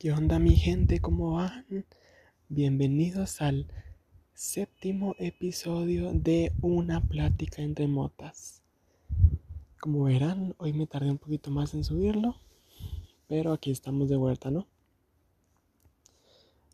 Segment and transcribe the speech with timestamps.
[0.00, 0.98] ¿Qué onda mi gente?
[0.98, 1.84] ¿Cómo van?
[2.48, 3.66] Bienvenidos al
[4.32, 8.62] séptimo episodio de Una plática entre motas.
[9.78, 12.36] Como verán, hoy me tardé un poquito más en subirlo,
[13.28, 14.66] pero aquí estamos de vuelta, ¿no?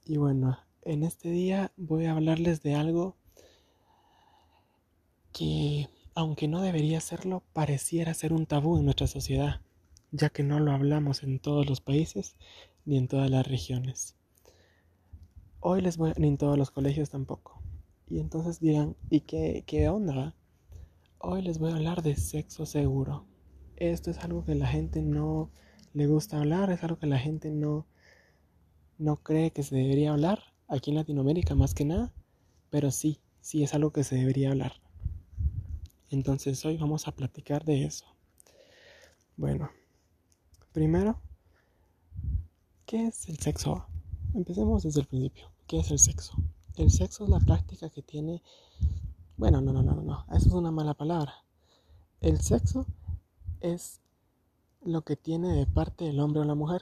[0.04, 3.16] Y bueno, en este día voy a hablarles de algo
[5.32, 9.62] que, aunque no debería serlo, pareciera ser un tabú en nuestra sociedad,
[10.12, 12.36] ya que no lo hablamos en todos los países
[12.86, 14.16] ni en todas las regiones.
[15.60, 17.60] Hoy les voy, ni en todos los colegios tampoco.
[18.08, 20.34] Y entonces dirán, ¿y qué, qué onda?
[21.18, 23.26] Hoy les voy a hablar de sexo seguro.
[23.76, 25.50] Esto es algo que la gente no
[25.92, 27.86] le gusta hablar, es algo que la gente no,
[28.98, 32.12] no cree que se debería hablar, aquí en Latinoamérica más que nada,
[32.70, 34.74] pero sí, sí es algo que se debería hablar.
[36.10, 38.06] Entonces hoy vamos a platicar de eso.
[39.36, 39.70] Bueno,
[40.72, 41.20] primero
[42.86, 43.84] ¿Qué es el sexo?
[44.32, 45.50] Empecemos desde el principio.
[45.66, 46.34] ¿Qué es el sexo?
[46.76, 48.44] El sexo es la práctica que tiene...
[49.36, 51.34] Bueno, no, no, no, no, eso es una mala palabra.
[52.20, 52.86] El sexo
[53.60, 54.00] es
[54.84, 56.80] lo que tiene de parte el hombre o la mujer.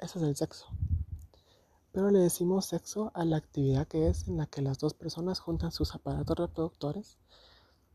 [0.00, 0.64] Eso es el sexo.
[1.92, 5.40] Pero le decimos sexo a la actividad que es en la que las dos personas
[5.40, 7.18] juntan sus aparatos reproductores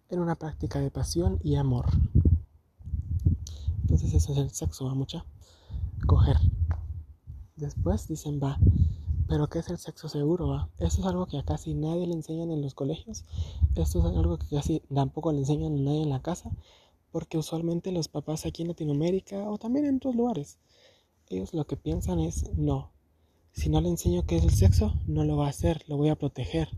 [0.10, 1.88] en una práctica de pasión y amor.
[3.82, 5.26] Entonces eso es el sexo, va mucha.
[6.06, 6.38] Coger.
[7.56, 8.58] Después dicen, va,
[9.28, 10.48] pero ¿qué es el sexo seguro?
[10.48, 10.70] Va?
[10.80, 13.26] Esto es algo que a casi nadie le enseñan en los colegios.
[13.76, 16.52] Esto es algo que casi tampoco le enseñan a nadie en la casa.
[17.12, 20.58] Porque usualmente los papás aquí en Latinoamérica o también en otros lugares,
[21.30, 22.92] ellos lo que piensan es, no,
[23.52, 26.10] si no le enseño qué es el sexo, no lo va a hacer, lo voy
[26.10, 26.70] a proteger.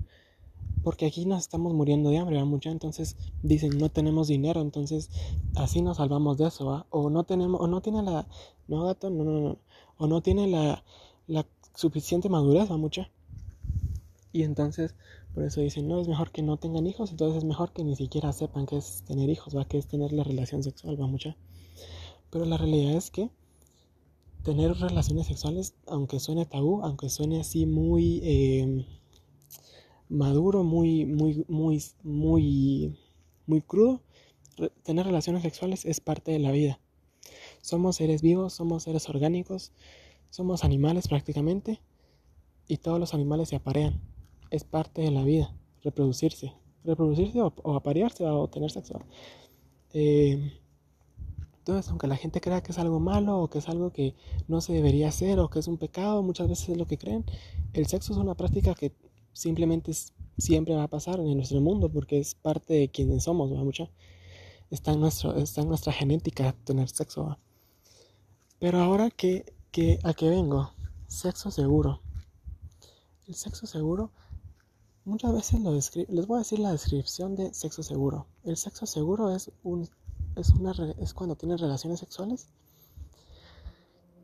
[0.84, 2.46] Porque aquí nos estamos muriendo de hambre, ¿va?
[2.46, 5.10] Mucha, entonces dicen, no tenemos dinero, entonces
[5.56, 6.86] así nos salvamos de eso, ¿va?
[6.90, 8.28] O no tenemos, o no tiene la,
[8.68, 9.58] no gato, no, no, no,
[9.98, 10.84] o no tiene la,
[11.74, 13.12] suficiente madurez, ¿va mucha?
[14.32, 14.96] Y entonces,
[15.34, 17.96] por eso dicen, no, es mejor que no tengan hijos, entonces es mejor que ni
[17.96, 21.36] siquiera sepan qué es tener hijos, va, que es tener la relación sexual, va mucha.
[22.30, 23.30] Pero la realidad es que
[24.44, 28.86] tener relaciones sexuales, aunque suene tabú, aunque suene así muy em,
[30.08, 32.96] maduro, muy, muy, muy, muy,
[33.48, 34.02] muy crudo,
[34.84, 36.80] tener relaciones sexuales es parte de la vida.
[37.66, 39.72] Somos seres vivos, somos seres orgánicos,
[40.30, 41.82] somos animales prácticamente
[42.68, 44.00] y todos los animales se aparean.
[44.52, 45.52] Es parte de la vida,
[45.84, 46.54] reproducirse.
[46.84, 49.02] Reproducirse o, aparearse o tener sexo.
[49.94, 50.54] Eh,
[51.58, 54.14] entonces, aunque la gente crea que es algo malo o que es algo que
[54.48, 57.26] no se debería hacer o que es un pecado, muchas veces es lo que creen.
[57.74, 58.94] El sexo es una práctica que
[59.34, 59.92] simplemente
[60.38, 63.50] siempre va a pasar en nuestro mundo porque es parte de quienes somos.
[64.70, 67.40] Está en, nuestro, está en nuestra genética tener sexo.
[68.60, 69.46] Pero ahora que,
[70.04, 70.72] a qué vengo,
[71.08, 72.02] sexo seguro.
[73.28, 74.12] El sexo seguro,
[75.04, 78.28] muchas veces lo les voy a decir la descripción de sexo seguro.
[78.44, 79.90] El sexo seguro es, un,
[80.36, 82.48] es, una, es cuando tienes relaciones sexuales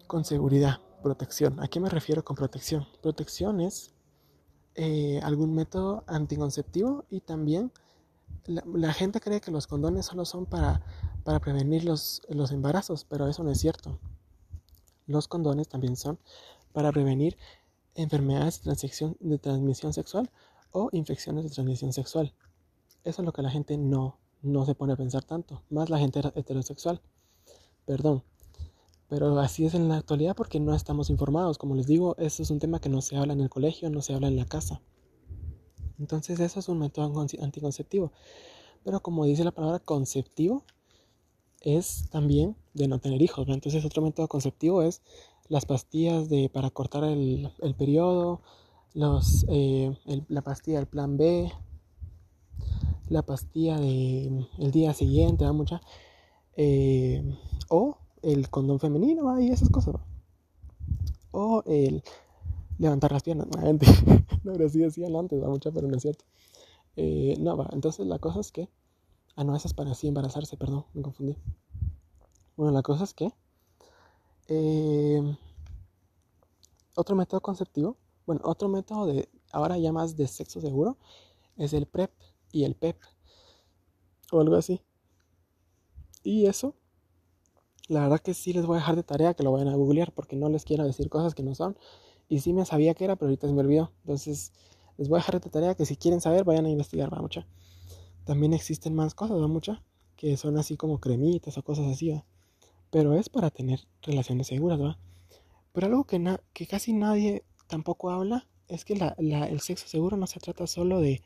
[0.08, 1.59] con seguridad, protección.
[1.62, 2.88] ¿A qué me refiero con protección?
[3.02, 3.91] Protección es
[4.75, 7.72] eh, algún método anticonceptivo y también
[8.46, 10.81] la, gente cree que los condones solo son para,
[11.24, 14.00] para prevenir los, los embarazos, pero eso no es cierto.
[15.11, 16.19] Los condones también son
[16.72, 17.38] para prevenir
[17.95, 20.31] enfermedades de transmisión, sexual
[20.72, 22.33] o infecciones de transmisión sexual.
[23.03, 25.99] Eso es lo que la gente no, no se pone a pensar tanto, más la
[25.99, 27.01] gente heterosexual.
[27.85, 28.23] Perdón.
[29.09, 31.57] Pero así es en la actualidad porque no estamos informados.
[31.57, 34.01] Como les digo, eso es un tema que no se habla en el colegio, no
[34.01, 34.81] se habla en la casa.
[35.99, 38.13] Entonces eso es un método anticonceptivo.
[38.85, 40.63] Pero como dice la palabra conceptivo,
[41.61, 43.47] es también de no tener hijos.
[43.47, 45.01] Entonces otro método conceptivo es
[45.47, 48.41] las pastillas de, para cortar el, el periodo,
[48.94, 49.95] los, eh,
[50.27, 51.51] la pastilla del plan B,
[53.09, 55.53] la pastilla del el día siguiente, ¿va?
[55.53, 55.81] mucha,
[56.55, 57.23] eh,
[57.69, 59.95] o el condón femenino y esas cosas.
[61.31, 62.03] O el
[62.78, 63.47] levantar las piernas.
[64.43, 66.25] no, pero sí decían antes, mucha, pero no es cierto.
[66.96, 68.69] Eh, no, va, entonces la cosa es que
[69.35, 71.37] Ah, no, esa es para sí embarazarse, perdón, me confundí.
[72.55, 73.31] Bueno, la cosa es que
[74.47, 75.37] eh,
[76.95, 80.97] otro método conceptivo, bueno, otro método de, ahora ya más de sexo seguro,
[81.57, 82.11] es el PrEP
[82.51, 82.97] y el PEP,
[84.31, 84.81] o algo así.
[86.23, 86.75] Y eso,
[87.87, 90.11] la verdad que sí les voy a dejar de tarea que lo vayan a googlear,
[90.13, 91.78] porque no les quiero decir cosas que no son.
[92.29, 93.91] Y sí me sabía que era, pero ahorita se me olvidó.
[94.03, 94.53] Entonces,
[94.97, 97.45] les voy a dejar de tarea que si quieren saber, vayan a investigar, va mucha.
[98.26, 99.47] También existen más cosas, ¿no?
[99.47, 99.79] Muchas,
[100.16, 102.26] que son así como cremitas o cosas así, ¿va?
[102.90, 104.97] Pero es para tener relaciones seguras, ¿va?
[105.73, 110.28] Pero algo que, que casi nadie tampoco habla es que la, el sexo seguro no
[110.28, 111.22] se trata solo de,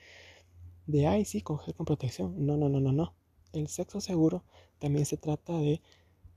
[0.87, 2.45] de, ay, sí, coger con protección.
[2.45, 3.13] No, no, no, no, no.
[3.53, 4.43] El sexo seguro
[4.79, 5.81] también se trata de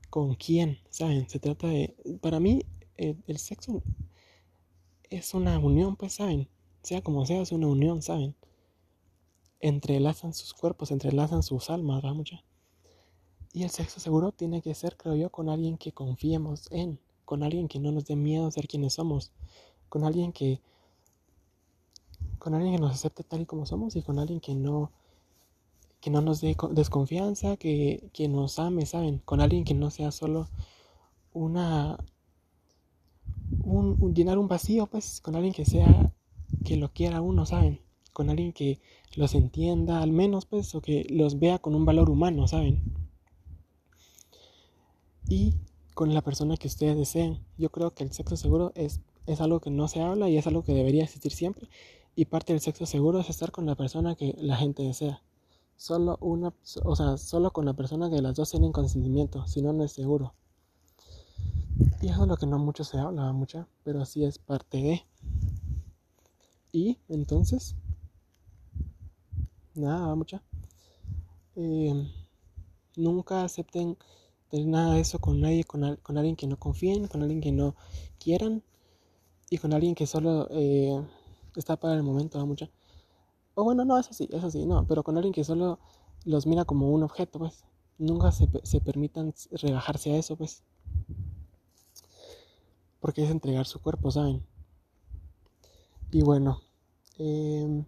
[0.09, 1.29] con quién, ¿saben?
[1.29, 2.65] Se trata de, para mí,
[2.97, 3.83] el, sexo
[5.09, 6.47] es una unión, pues, ¿saben?
[6.81, 8.35] Sea como sea, es una unión, ¿saben?
[9.59, 12.43] Entrelazan sus cuerpos, entrelazan sus almas, ¿va mucha?
[13.51, 17.43] Y el sexo seguro tiene que ser, creo yo, con alguien que confiemos en, con
[17.43, 19.31] alguien que no nos dé miedo ser quienes somos,
[19.89, 20.61] con alguien que
[22.37, 24.91] con alguien que nos acepte tal y como somos y con alguien que no
[25.99, 29.19] que no nos dé desconfianza, que, que nos ame, ¿saben?
[29.19, 30.47] Con alguien que no sea solo
[31.33, 31.97] una
[33.63, 36.13] un, llenar un vacío, pues, con alguien que sea
[36.65, 37.81] que lo quiera uno, ¿saben?
[38.19, 38.81] Con alguien que
[39.15, 42.83] los entienda al menos, pues, o que los vea con un valor humano, ¿saben?
[45.29, 45.55] Y
[45.93, 47.39] con la persona que ustedes deseen.
[47.57, 50.45] Yo creo que el sexo seguro es, es algo que no se habla y es
[50.47, 51.69] algo que debería existir siempre.
[52.13, 55.23] Y parte del sexo seguro es estar con la persona que la gente desea.
[55.77, 59.71] Solo una, o sea, solo con la persona que las dos tienen consentimiento, si no,
[59.71, 60.33] no es seguro.
[62.01, 65.05] Y eso es lo que no mucho se habla, mucha, pero sí es parte de.
[66.73, 67.77] Y entonces,
[69.79, 70.43] nada, mucha.
[71.55, 71.93] Eh,
[72.95, 73.97] nunca acepten
[74.49, 77.51] tener nada de eso con nadie, con, con, alguien que no confíen, con alguien que
[77.51, 77.75] no
[78.19, 78.63] quieran
[79.49, 81.01] y con alguien que solo eh,
[81.55, 82.69] está para el momento, mucha.
[83.55, 85.79] O bueno, no, eso sí, eso sí, no, pero con alguien que solo
[86.25, 87.63] los mira como un objeto, pues.
[87.97, 90.63] Nunca se, se permitan rebajarse a eso, pues.
[93.01, 94.45] Porque es entregar su cuerpo, ¿saben?
[96.11, 96.61] Y bueno,
[97.17, 97.85] eh,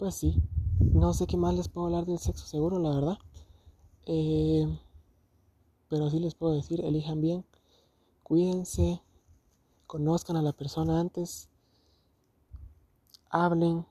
[0.00, 0.42] pues sí,
[0.80, 3.18] no sé qué más les puedo hablar del sexo seguro, la verdad.
[4.06, 4.66] Eh,
[5.90, 7.44] pero sí les puedo decir, elijan bien,
[8.22, 9.02] cuídense,
[9.86, 11.50] conozcan a la persona antes,
[13.28, 13.84] hablen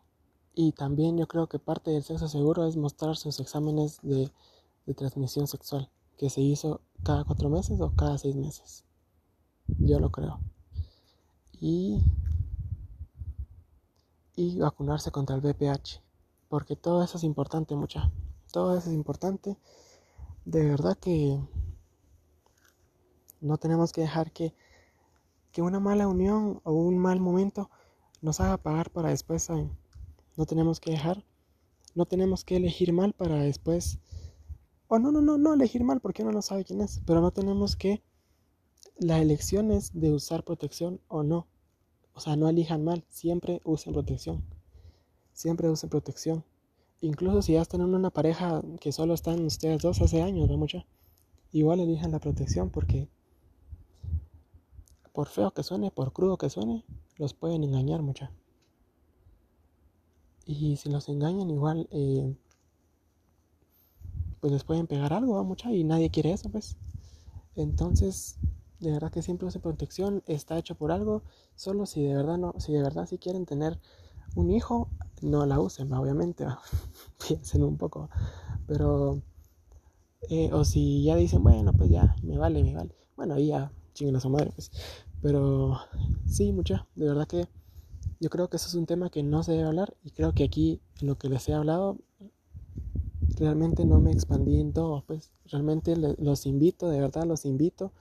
[0.56, 4.32] y también yo creo que parte del sexo seguro es mostrar sus exámenes de,
[4.96, 8.84] transmisión sexual que se hizo cada cuatro meses o cada seis meses.
[9.78, 10.40] Yo lo creo.
[11.62, 12.02] Y,
[14.40, 16.02] y vacunarse contra el VPH.
[16.48, 18.12] Porque todo eso es importante, mucha.
[18.52, 19.58] Todo eso es importante
[20.46, 21.40] de verdad que
[23.40, 24.56] no tenemos que dejar que,
[25.52, 27.70] que una mala unión o un mal momento
[28.22, 31.24] nos haga pagar para después, No tenemos que dejar,
[31.94, 34.00] no tenemos que elegir mal para después.
[34.88, 37.32] O no, no, no, no elegir mal porque uno no sabe quién es, pero no
[37.32, 38.02] tenemos que.
[38.98, 41.48] La elección es de usar protección o no.
[42.20, 44.44] O sea, no elijan mal, siempre usen protección.
[45.32, 46.44] Siempre usen protección.
[47.00, 50.58] Incluso si ya están en una pareja que solo están ustedes dos hace años, ¿no
[50.58, 50.86] mucha?
[51.54, 53.08] Igual elijan la protección porque
[55.14, 56.84] por feo que suene, por crudo que suene,
[57.16, 58.34] los pueden engañar mucha.
[60.46, 62.36] Y si los engañan igual, eh,
[64.42, 66.76] pues les pueden pegar algo, mucha, y nadie quiere eso, pues.
[67.56, 68.38] Entonces,
[68.80, 71.24] de verdad que siempre use protección, está hecho por algo,
[71.56, 73.80] solo si de verdad no, si de verdad si quieren tener
[74.36, 74.90] un hijo,
[75.22, 76.46] no la usen, obviamente,
[77.28, 78.10] piensen un poco,
[78.68, 79.22] pero,
[80.30, 83.72] eh, o si ya dicen, bueno, pues ya, me vale, me vale, bueno, ahí ya
[83.94, 84.72] chinguen a su madre, pues,
[85.22, 85.78] pero
[86.26, 87.48] sí, mucha, de verdad que
[88.22, 90.44] yo creo que eso es un tema que no se debe hablar y creo que
[90.44, 91.98] aquí en lo que les he hablado
[93.38, 97.94] realmente no me expandí en todo, pues realmente los invito, de verdad los invito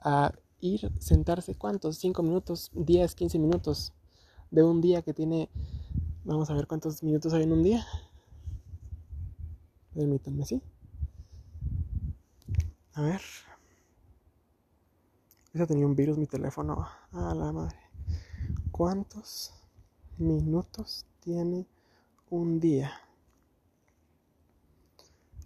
[0.00, 1.98] a ir, sentarse, ¿cuántos?
[1.98, 3.92] 5 minutos, 10, 15 minutos
[4.50, 5.50] de un día que tiene
[6.28, 7.86] Vamos a ver cuántos minutos hay en un día.
[9.94, 10.60] Permítanme, ¿sí?
[12.92, 13.22] A ver.
[15.54, 16.86] Ya tenía un virus mi teléfono.
[17.12, 17.78] A la madre.
[18.70, 19.54] ¿Cuántos
[20.18, 21.66] minutos tiene
[22.28, 22.92] un día?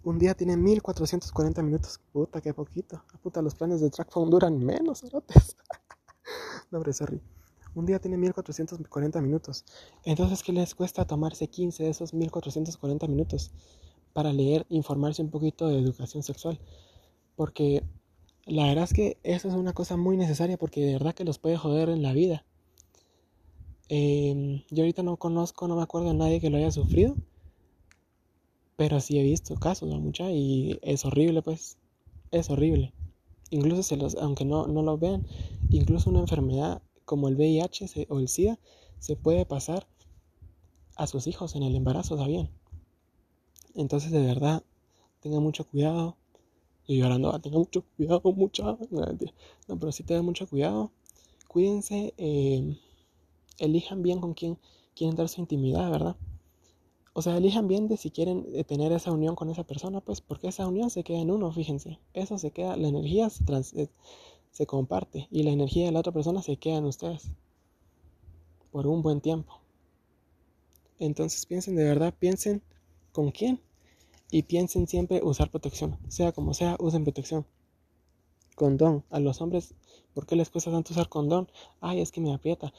[0.03, 2.01] Un día tiene 1440 minutos.
[2.11, 3.01] Puta, qué poquito.
[3.21, 5.03] Puta, los planes de TrackPhone duran menos,
[6.71, 7.21] no, hombre, sorry.
[7.73, 9.63] Un día tiene 1440 minutos.
[10.03, 13.51] Entonces, ¿qué les cuesta tomarse 15 de esos 1440 minutos
[14.11, 16.59] para leer, informarse un poquito de educación sexual?
[17.35, 17.83] Porque
[18.45, 21.39] la verdad es que eso es una cosa muy necesaria porque de verdad que los
[21.39, 22.45] puede joder en la vida.
[23.87, 27.15] Em, yo ahorita no conozco, no me acuerdo de nadie que lo haya sufrido.
[28.75, 29.99] Pero sí he visto casos, ¿no?
[29.99, 31.77] Mucha, y es horrible, pues.
[32.31, 32.93] Es horrible.
[33.49, 35.27] Incluso se los, aunque no, no lo vean,
[35.69, 38.59] incluso una enfermedad como el VIH o el SIDA
[38.99, 39.87] se puede pasar
[40.95, 42.49] a sus hijos en el embarazo, ¿sabían?
[43.75, 44.63] Entonces de verdad,
[45.19, 46.17] tengan mucho cuidado,
[46.87, 48.77] Y llorando, ah, tenga mucho cuidado, mucha.
[48.91, 49.05] No,
[49.67, 50.91] no, pero sí tengan mucho cuidado.
[51.47, 52.77] Cuídense, eh,
[53.59, 54.57] elijan bien con quién
[54.95, 56.17] quieren dar su intimidad, ¿verdad?
[57.13, 60.19] O sea, elijan bien de si quieren eh, tener esa unión con esa persona, pues
[60.21, 61.99] porque esa unión se queda en uno, fíjense.
[62.13, 63.43] Eso se queda, la energía se,
[63.75, 63.89] eh,
[64.51, 67.31] se comparte y la energía de la otra persona se queda en ustedes
[68.71, 69.61] por un buen tiempo.
[70.97, 72.63] Entonces piensen de verdad, piensen
[73.11, 73.61] con quién
[74.31, 75.99] y piensen siempre usar protección.
[76.07, 77.45] Sea como sea, usen protección.
[78.55, 79.03] Condón.
[79.11, 79.75] A los hombres,
[80.15, 81.49] ¿por qué les cuesta tanto usar condón?
[81.81, 82.73] Ay, es que me aprieta.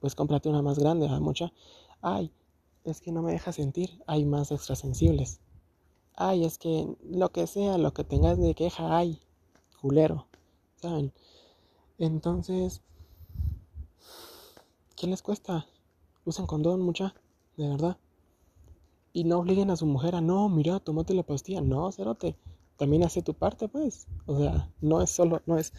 [0.00, 1.52] Pues cómprate una más grande, a mucha.
[2.00, 2.32] Ay,
[2.90, 4.02] es que no me deja sentir.
[4.06, 5.40] Hay más extrasensibles.
[6.14, 9.20] Ay, es que lo que sea, lo que tengas de queja, hay.
[9.80, 10.26] Culero.
[10.76, 11.12] ¿Saben?
[11.98, 12.82] Entonces,
[14.96, 15.66] ¿qué les cuesta?
[16.24, 17.14] Usen condón, mucha
[17.56, 17.96] de verdad.
[19.12, 21.60] Y no obliguen a su mujer a, no, mira, tomate la pastilla.
[21.60, 22.36] No, cerote,
[22.76, 24.06] también hace tu parte, pues.
[24.26, 25.72] O sea, no es solo, no es,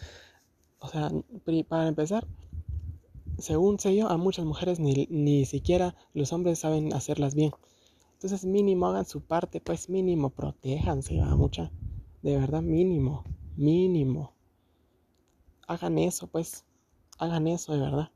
[0.80, 1.10] o sea,
[1.68, 2.26] para empezar,
[3.38, 7.52] según sé yo, a muchas mujeres ni, ni siquiera los hombres saben hacerlas bien.
[8.14, 11.70] Entonces, mínimo hagan su parte, pues mínimo, protéjanse, va mucha.
[12.22, 13.22] De verdad, mínimo,
[13.56, 14.32] mínimo.
[15.68, 16.64] Hagan eso, pues.
[17.18, 18.10] Hagan eso, de verdad.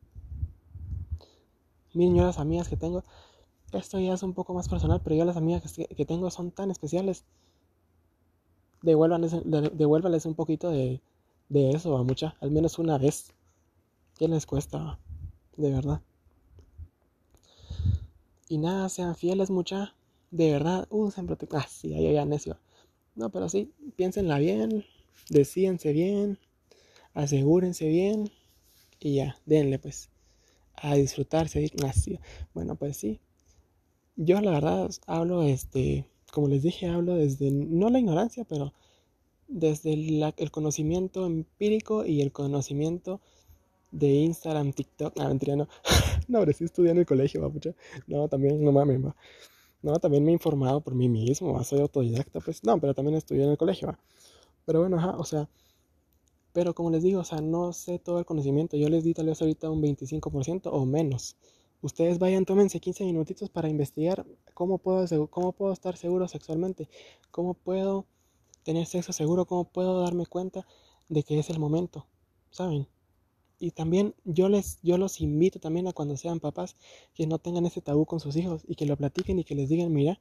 [1.94, 3.04] Miren, yo las amigas que tengo,
[3.72, 6.72] esto ya es un poco más personal, pero yo las amigas que, tengo son tan
[6.72, 7.24] especiales.
[8.82, 11.00] Devuélvanles, un poquito de,
[11.48, 13.32] de eso a mucha, al menos una vez.
[14.16, 14.98] ¿Qué les cuesta?
[15.56, 16.02] De verdad.
[18.48, 19.94] Y nada, sean fieles mucha.
[20.30, 21.62] De verdad, usen protección.
[21.62, 22.58] Ah, sí, ya, ya, necio.
[23.14, 24.84] No, pero sí, piénsenla bien,
[25.28, 26.38] decídense bien,
[27.14, 28.30] asegúrense bien
[29.00, 30.08] y ya, denle pues
[30.74, 31.70] a disfrutarse.
[31.86, 32.18] Así.
[32.54, 33.20] Bueno, pues sí,
[34.16, 38.72] yo la verdad hablo, este, como les dije, hablo desde, no la ignorancia, pero
[39.48, 43.20] desde el conocimiento empírico y el conocimiento
[43.92, 45.14] de Instagram, TikTok.
[45.20, 45.68] Ah, mentira, no.
[46.28, 47.74] no, pero sí estudié en el colegio, va, mucha.
[48.08, 49.14] No, también, no mames, va.
[49.82, 51.62] No, también me he informado por mí mismo.
[51.64, 52.64] Soy autodidacta, pues.
[52.64, 53.98] No, pero también estudié en el colegio, va.
[54.64, 55.48] Pero bueno, ajá, o sea.
[56.52, 58.76] Pero como les digo, o sea, no sé todo el conocimiento.
[58.76, 61.36] Yo les di tal vez ahorita un 25% o menos.
[61.82, 66.88] Ustedes vayan, tómense 15 minutitos para investigar cómo puedo, cómo puedo estar seguro sexualmente,
[67.30, 68.06] cómo puedo
[68.62, 70.66] tener sexo seguro, cómo puedo darme cuenta
[71.08, 72.06] de que es el momento,
[72.50, 72.86] ¿saben?
[73.62, 76.74] Y también yo les yo los invito también a cuando sean papás
[77.14, 79.68] que no tengan ese tabú con sus hijos y que lo platiquen y que les
[79.68, 80.18] digan, mira,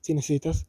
[0.00, 0.64] si necesitas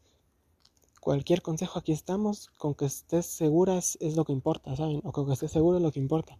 [0.99, 4.99] cualquier consejo aquí estamos, con que estés segura es, lo que importa, ¿saben?
[5.05, 6.37] O con que estés seguro es lo que importa.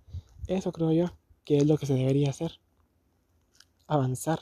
[0.48, 1.06] Eso creo yo
[1.46, 2.60] que es lo que se debería hacer
[3.88, 4.42] avanzar.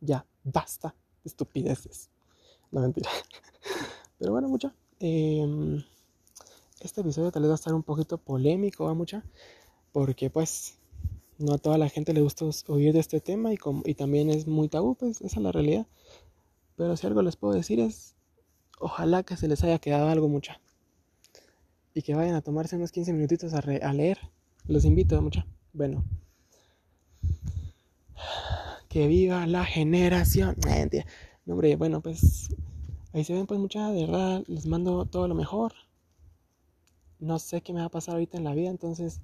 [0.00, 0.94] Ya, basta
[1.24, 2.10] de estupideces.
[2.70, 3.10] No mentira.
[4.20, 4.72] Pero bueno, mucha.
[5.00, 5.82] Em,
[6.78, 9.24] este episodio tal vez va a estar un poquito polémico, ¿va mucha?
[9.92, 10.78] Porque pues
[11.38, 14.46] no a toda la gente le gusta oír de este tema y, y también es
[14.46, 15.86] muy tabú, pues esa es la realidad.
[16.76, 18.14] Pero si algo les puedo decir es,
[18.78, 20.60] ojalá que se les haya quedado algo mucha.
[21.94, 24.18] Y que vayan a tomarse unos 15 minutitos a, a leer.
[24.66, 25.46] Los invito mucha.
[25.72, 26.04] Bueno,
[28.88, 30.56] que viva la generación.
[31.46, 32.54] No, hombre, bueno, pues
[33.12, 35.72] ahí se ven pues muchas, de verdad, les mando todo lo mejor.
[37.18, 39.20] No sé qué me va a pasar ahorita en la vida, entonces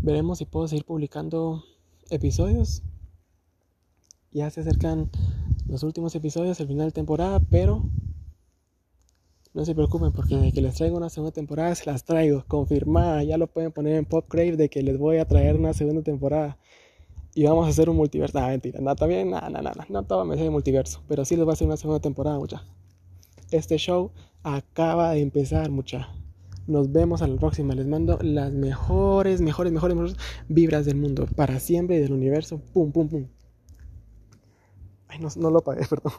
[0.00, 1.64] veremos si puedo seguir publicando
[2.10, 2.82] episodios.
[4.30, 5.10] Ya se acercan
[5.66, 7.84] los últimos episodios, el final de temporada, pero
[9.54, 13.24] no se preocupen porque de que les traigo una segunda temporada se las traigo, confirmada.
[13.24, 16.58] Ya lo pueden poner en PopCrave de que les voy a traer una segunda temporada
[17.34, 18.38] y vamos a hacer un multiverso.
[18.38, 21.46] Ah, mentira, no, también, no, no, no, no, todo me hace multiverso, pero sí les
[21.46, 22.64] va a hacer una segunda temporada, mucha.
[23.50, 24.10] Este show
[24.42, 26.08] acaba de empezar, mucha.
[26.68, 27.74] Nos vemos a la próxima.
[27.74, 30.16] Les mando las mejores, mejores, mejores, mejores
[30.48, 32.60] vibras del mundo, para siempre y del universo.
[32.74, 33.26] Pum, pum, pum.
[35.08, 36.12] Ay, no, no lo pagué, perdón.